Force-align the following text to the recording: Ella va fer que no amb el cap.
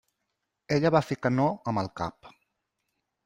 Ella 0.77 0.91
va 0.95 1.01
fer 1.09 1.17
que 1.25 1.31
no 1.35 1.45
amb 1.73 1.83
el 1.83 1.91
cap. 2.01 2.31